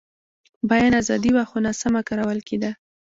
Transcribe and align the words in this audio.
بیان 0.69 0.93
ازادي 1.01 1.31
وه، 1.33 1.43
خو 1.49 1.57
ناسمه 1.65 2.01
کارول 2.07 2.39
کېده. 2.47 2.71